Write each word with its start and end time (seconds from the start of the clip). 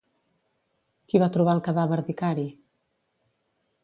Qui 1.11 1.21
va 1.23 1.27
trobar 1.35 1.53
el 1.57 1.61
cadàver 1.67 1.99
d'Icari? 2.07 2.47